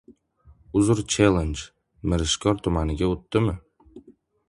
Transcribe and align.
“Uzr– 0.79 1.01
chellenj” 1.17 1.61
Mirishkor 2.09 2.59
tumaniga 2.69 3.15
o‘tdimi? 3.15 3.59